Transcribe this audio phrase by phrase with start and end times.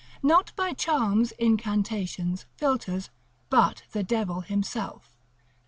[0.23, 3.11] not by charms, incantations, philters,
[3.51, 5.51] but the devil himself; lib.